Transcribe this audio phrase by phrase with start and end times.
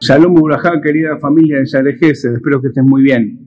[0.00, 3.38] Shalom Burajá, querida familia de Sharejes, espero que estén muy bien.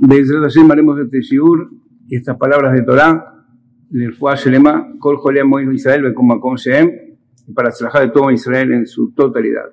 [0.00, 1.68] Desde la haremos este shiur
[2.06, 3.44] y estas palabras de Torah,
[3.88, 6.14] del Fuá Shelema, Kol Jolem Israel,
[6.56, 6.90] Sheem,
[7.48, 9.64] y para trabajar de todo Israel en su totalidad.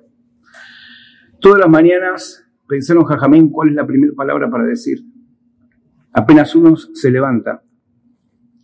[1.40, 4.98] Todas las mañanas pensaron Jajamín cuál es la primera palabra para decir.
[6.12, 7.62] Apenas uno se levanta.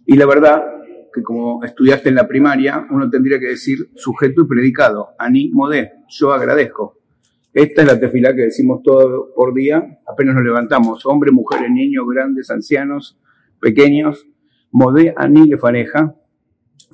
[0.07, 0.74] Y la verdad
[1.15, 5.11] que como estudiaste en la primaria, uno tendría que decir sujeto y predicado.
[5.19, 6.99] Ani modé, yo agradezco.
[7.53, 12.05] Esta es la tefilá que decimos todo por día, apenas nos levantamos, hombres, mujeres, niños,
[12.13, 13.17] grandes, ancianos,
[13.61, 14.27] pequeños.
[14.73, 16.17] Modé ani le fareja,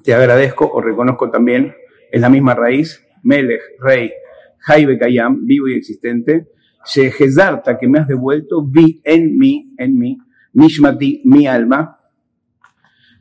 [0.05, 1.73] te agradezco o reconozco también,
[2.13, 4.13] es la misma raíz, Melech, rey,
[4.59, 6.49] Jaibe Kayam, vivo y existente,
[6.85, 10.19] Shehezarta, que me has devuelto, vi en mí, en mí,
[10.53, 12.00] Mishmati, mi alma,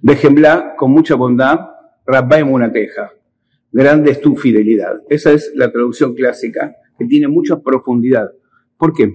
[0.02, 1.60] Dejemblá, con mucha bondad,
[2.06, 3.12] Rabba una teja.
[3.72, 5.02] Grande es tu fidelidad.
[5.10, 8.32] Esa es la traducción clásica, que tiene mucha profundidad.
[8.78, 9.14] ¿Por qué?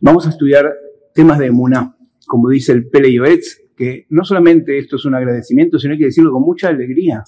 [0.00, 0.72] Vamos a estudiar
[1.14, 5.78] temas de Emuná, como dice el Pele Yoetz, que no solamente esto es un agradecimiento,
[5.78, 7.24] sino hay que decirlo con mucha alegría.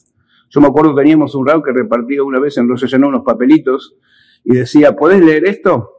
[0.48, 3.96] Yo me acuerdo teníamos un rabo que repartía una vez en Rosh unos papelitos
[4.44, 5.90] y decía, ¿podés leer esto?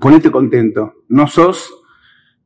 [0.00, 1.04] Ponete contento.
[1.08, 1.79] No sos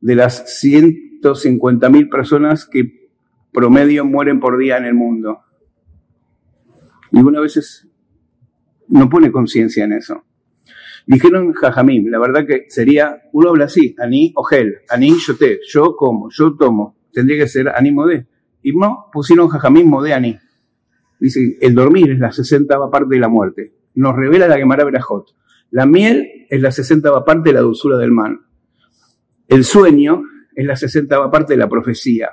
[0.05, 3.09] de las 150.000 personas que
[3.51, 5.39] promedio mueren por día en el mundo.
[7.11, 7.87] Y una veces
[8.87, 10.23] no pone conciencia en eso.
[11.07, 15.15] Dijeron Jajamim, la verdad que sería, uno habla así, Ani o Gel, Ani
[15.67, 18.27] yo como, yo tomo, tendría que ser Ani Modé.
[18.61, 20.37] Y no, pusieron Jajamim Modé Ani.
[21.19, 23.73] Dice, el dormir es la 60 parte de la muerte.
[23.95, 25.35] Nos revela la Gemara Berajot.
[25.71, 28.44] La miel es la 60 parte de la dulzura del man.
[29.47, 30.23] El sueño
[30.55, 32.29] es la 60 parte de la profecía.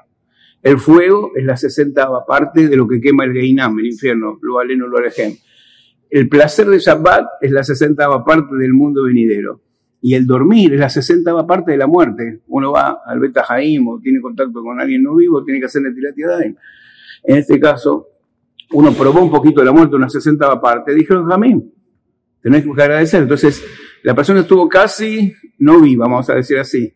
[0.62, 4.58] El fuego es la 60 parte de lo que quema el Geinam, el infierno, lo
[4.60, 5.36] aleno, lo alejem.
[6.08, 9.60] El placer de Shabbat es la 60 parte del mundo venidero.
[10.00, 12.42] Y el dormir es la 60 parte de la muerte.
[12.48, 15.82] Uno va al Beta Jaim o tiene contacto con alguien no vivo, tiene que hacer
[15.82, 16.56] la En
[17.36, 18.08] este caso,
[18.72, 20.94] uno probó un poquito de la muerte, una 60 parte.
[20.94, 21.72] Dijeron, Jamín,
[22.40, 23.22] tenés que agradecer.
[23.22, 23.64] Entonces,
[24.02, 26.92] la persona estuvo casi no viva, vamos a decir así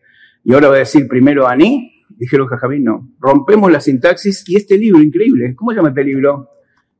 [0.47, 3.11] y ahora voy a decir primero Aní, dijeron Jajamín, no.
[3.19, 6.47] Rompemos la sintaxis y este libro, increíble, ¿cómo se llama este libro?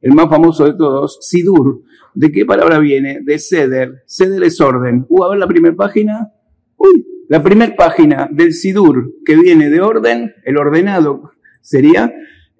[0.01, 1.81] El más famoso de todos, Sidur.
[2.13, 3.21] ¿De qué palabra viene?
[3.23, 4.03] De Ceder.
[4.05, 5.05] Ceder es orden.
[5.07, 6.33] Uh, a ver la primera página.
[6.75, 11.31] Uy, la primera página del Sidur que viene de orden, el ordenado
[11.61, 12.13] sería,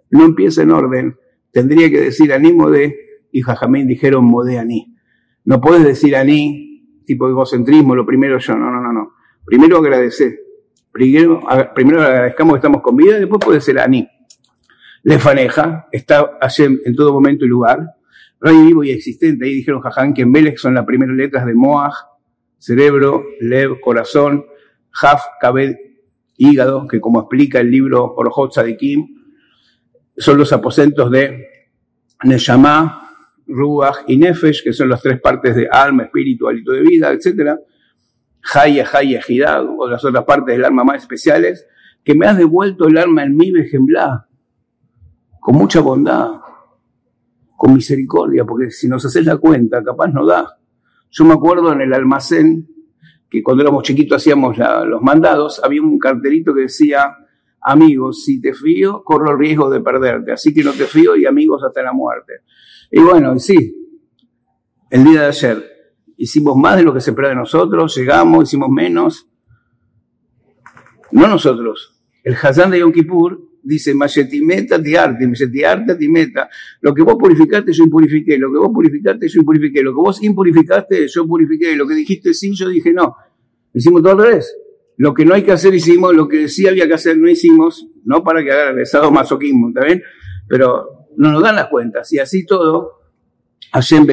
[0.10, 1.18] no empieza en orden.
[1.52, 2.96] Tendría que decir Aní Modé
[3.34, 4.96] y Jajamín dijeron Modé Aní.
[5.44, 9.16] No puedes decir Aní, tipo egocentrismo, lo primero yo, no, no, no, no.
[9.46, 10.47] Primero agradecer.
[10.92, 11.42] Primero,
[11.76, 14.08] primero agradezcamos que estamos con vida, después puede ser Ani.
[15.04, 17.96] Le faneja, está Hashem en todo momento y lugar.
[18.40, 19.46] Rey vivo y existente.
[19.46, 21.94] Ahí dijeron Jaján que en Belek son las primeras letras de Moaj,
[22.58, 24.46] cerebro, Lev, corazón,
[24.92, 25.76] Jaf, Kabed,
[26.38, 29.08] hígado, que como explica el libro Orojot Sadikim,
[30.18, 31.46] son los aposentos de
[32.24, 33.12] Neshama,
[33.48, 37.58] Ruach y Nefesh, que son las tres partes de alma, espíritu, hálito de vida, etcétera
[38.48, 41.68] Jaya, Jaya, Hidad, o las otras partes del alma más especiales,
[42.04, 44.28] que me has devuelto el alma en mi ejemplar,
[45.42, 46.40] con mucha bondad,
[47.58, 50.58] con misericordia, porque si nos haces la cuenta, capaz no da.
[51.10, 52.70] Yo me acuerdo en el almacén,
[53.30, 57.18] que cuando éramos chiquitos hacíamos los mandados, había un cartelito que decía,
[57.60, 61.26] amigos, si te fío, corro el riesgo de perderte, así que no te fío y
[61.26, 62.44] amigos hasta la muerte.
[62.92, 63.76] Y bueno, sí,
[64.90, 65.77] el día de ayer,
[66.18, 69.28] hicimos más de lo que se espera de nosotros, llegamos, hicimos menos.
[71.12, 72.02] No nosotros.
[72.24, 76.50] El Hazán de Yom Kippur dice, Mayetimeta tiarte, Mayetimeta timeta.
[76.82, 78.38] Lo que vos purificaste, yo impurifiqué.
[78.38, 79.84] Lo que vos purificaste, yo impurifiqué.
[79.84, 81.76] Lo que vos impurificaste, yo purifiqué.
[81.76, 83.16] Lo que dijiste sí, yo dije no.
[83.74, 84.54] Hicimos todo al revés.
[84.98, 87.88] Lo que no hay que hacer hicimos, lo que sí había que hacer no hicimos,
[88.04, 90.02] no para que haga el masoquismo, ¿está bien?
[90.48, 92.12] Pero no nos dan las cuentas.
[92.12, 92.94] Y así todo,
[93.72, 94.08] Hashem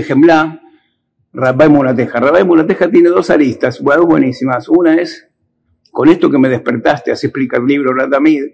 [1.34, 2.20] Behemla, Rabbi Mulateja.
[2.20, 4.68] Rabbi Mulateja tiene dos aristas, buenísimas.
[4.68, 5.28] Una es,
[5.90, 8.44] con esto que me despertaste, así explica el libro Ratamid,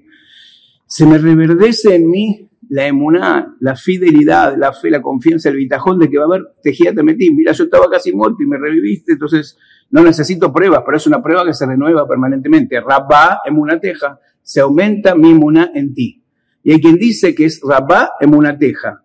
[0.87, 5.99] se me reverdece en mí la emuná, la fidelidad, la fe, la confianza, el bitajón
[5.99, 7.31] de que va a haber tejía te metí.
[7.31, 9.57] Mira, yo estaba casi muerto y me reviviste, entonces
[9.91, 12.81] no necesito pruebas, pero es una prueba que se renueva permanentemente.
[12.81, 16.23] Rabá emunateja, se aumenta mi emuná en ti.
[16.63, 19.03] Y hay quien dice que es Rabá emunateja,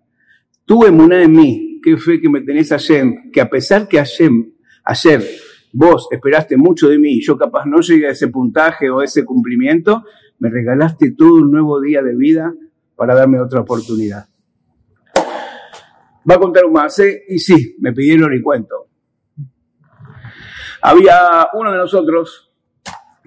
[0.65, 4.53] tu emuná en mí, qué fe que me tenés Hashem, que a pesar que Hashem,
[4.83, 5.23] ayer
[5.71, 9.05] vos esperaste mucho de mí y yo capaz no llegué a ese puntaje o a
[9.05, 10.03] ese cumplimiento,
[10.39, 12.51] me regalaste todo un nuevo día de vida
[12.95, 14.27] para darme otra oportunidad.
[16.27, 17.21] Va a contar un más, ¿eh?
[17.29, 18.87] y sí, me pidieron y cuento.
[20.81, 22.51] Había uno de nosotros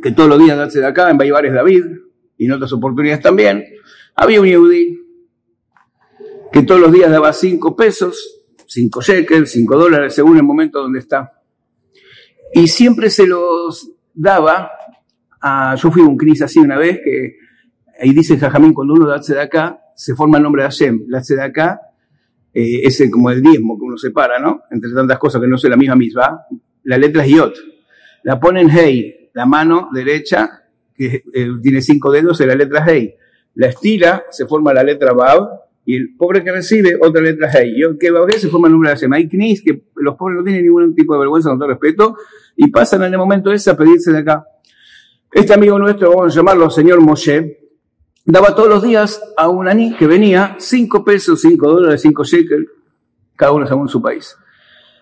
[0.02, 1.84] que todos los días darse de acá, en Baibares David,
[2.36, 3.64] y en otras oportunidades también,
[4.16, 4.98] había un yudí
[6.52, 8.37] que todos los días daba cinco pesos,
[8.68, 11.32] cinco shekels, cinco dólares, según el momento donde está.
[12.52, 14.70] Y siempre se los daba
[15.40, 17.36] a, yo fui a un cris así una vez, que
[18.00, 21.06] ahí dice Jajamín, cuando uno da acá, se forma el nombre de Hashem.
[21.08, 21.80] La acá
[22.52, 24.62] eh, es como el diezmo que uno separa, ¿no?
[24.70, 26.42] Entre tantas cosas que no son la misma misma.
[26.84, 27.54] La letra es Yot.
[28.24, 30.64] La ponen Hey, la mano derecha,
[30.94, 33.14] que eh, tiene cinco dedos, es la letra Hey.
[33.54, 37.72] La estira, se forma la letra Bab, y el pobre que recibe, otra letra Hey.
[37.80, 39.08] Yo, que Bab se forma el nombre de.
[39.10, 42.14] Hay knis que los pobres no tienen ningún tipo de vergüenza, con todo respeto,
[42.56, 44.44] y pasan en el momento ese a pedirse de acá.
[45.32, 47.70] Este amigo nuestro, vamos a llamarlo señor Moshe,
[48.26, 52.68] daba todos los días a un aní que venía cinco pesos, cinco dólares, cinco shekels,
[53.34, 54.36] cada uno según su país.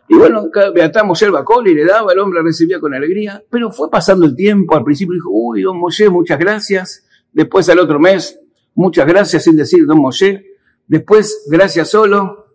[0.08, 1.34] Y bueno, Beatá Moshe el
[1.66, 5.14] y le daba, el hombre recibía con alegría, pero fue pasando el tiempo, al principio
[5.14, 8.38] dijo, uy, don Moshe, muchas gracias, después al otro mes,
[8.76, 10.55] muchas gracias sin decir don Moshe,
[10.86, 12.46] después gracias solo,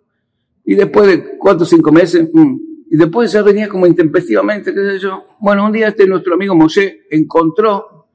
[0.65, 2.55] y después de cuatro o cinco meses, mm,
[2.91, 5.23] y después ya venía como intempestivamente, qué sé yo.
[5.39, 8.07] Bueno, un día este nuestro amigo Moshe encontró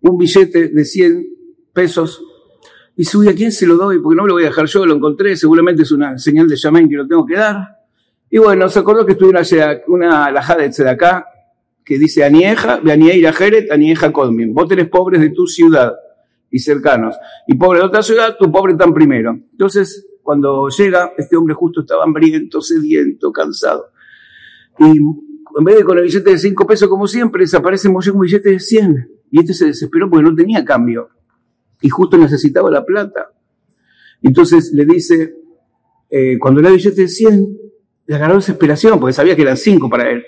[0.00, 1.28] un billete de 100
[1.72, 2.22] pesos
[2.96, 3.98] y uy, ¿a quién se lo doy?
[3.98, 6.88] Porque no lo voy a dejar yo, lo encontré, seguramente es una señal de Yamén
[6.88, 7.56] que lo tengo que dar.
[8.30, 9.42] Y bueno, se acordó que estuvo una,
[9.88, 11.26] una alajá de acá
[11.84, 14.54] que dice Anieja, Anieira Jeret, Anieja Kodmin.
[14.54, 15.92] Vos tenés pobres de tu ciudad
[16.54, 17.16] y cercanos.
[17.48, 19.32] Y pobres de otra ciudad, tu pobre tan primero.
[19.32, 23.86] Entonces, cuando llega, este hombre justo estaba hambriento, sediento, cansado.
[24.78, 28.20] Y en vez de con el billete de 5 pesos, como siempre, desaparece Moshe un
[28.20, 29.10] billete de 100.
[29.32, 31.08] Y este se desesperó porque no tenía cambio.
[31.80, 33.32] Y justo necesitaba la plata.
[34.22, 35.34] Entonces le dice,
[36.08, 37.58] eh, cuando le da billete de 100,
[38.06, 40.22] le agarró desesperación porque sabía que eran 5 para él.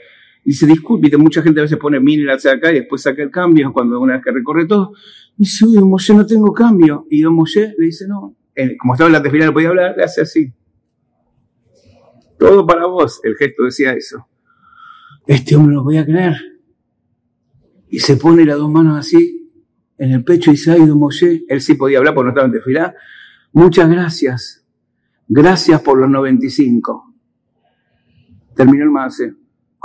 [0.47, 3.31] Y dice, disculpe, mucha gente a veces pone mil hacia acá y después saca el
[3.31, 4.93] cambio cuando una vez que recorre todo.
[5.37, 7.07] Y dice, uy, don Moshe, no tengo cambio.
[7.11, 8.35] Y don Moshe le dice, no.
[8.79, 10.55] como estaba en la tefila, no podía hablar, le hace así.
[12.39, 13.21] Todo para vos.
[13.23, 14.27] El gesto decía eso
[15.27, 16.37] este hombre no voy a creer.
[17.89, 19.51] Y se pone las dos manos así
[19.99, 22.47] en el pecho y dice, ay, don Moshe, él sí podía hablar porque no estaba
[22.47, 22.95] en tefilá.
[23.53, 24.65] Muchas gracias.
[25.29, 27.15] Gracias por los 95.
[28.55, 29.35] Terminó el mase.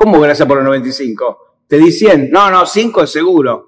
[0.04, 1.38] ¿Cómo gracias por los 95?
[1.68, 2.32] Te di 100.
[2.32, 3.68] No, no, 5 es seguro.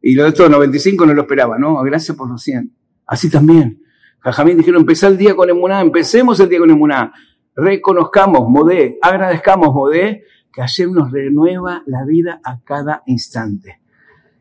[0.00, 1.58] Y los otros 95 no lo esperaba.
[1.58, 2.72] No, gracias por los 100.
[3.06, 3.82] Así también.
[4.20, 5.80] Jajamín dijeron, empezar el día con emuná.
[5.80, 7.12] Empecemos el día con emuná.
[7.56, 10.22] Reconozcamos, modé, agradezcamos, modé,
[10.52, 13.80] que Hashem nos renueva la vida a cada instante.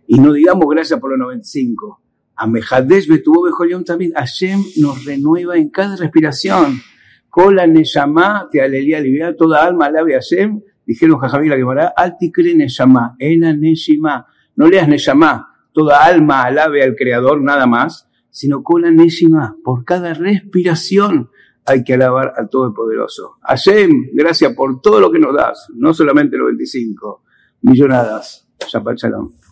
[0.06, 2.00] Y no digamos gracias por los 95.
[2.36, 4.12] A Mejadesh Betubo Bejoyón también.
[4.14, 6.80] Hashem nos renueva en cada respiración.
[7.28, 10.62] Kola Neshama, te aleluya, alivia, toda alma alabe Hashem.
[10.86, 14.28] Dijeron Jajamí la Gemara, Altikre Neshama, Ena Neshima.
[14.56, 20.14] No leas Neshama, toda alma alabe al Creador, nada más, sino Kola Neshima, por cada
[20.14, 21.30] respiración
[21.66, 23.38] hay que alabar al Todopoderoso.
[23.42, 27.24] Hashem, gracias por todo lo que nos das, no solamente los 25
[27.62, 28.48] millonadas.
[28.70, 29.43] Shalom.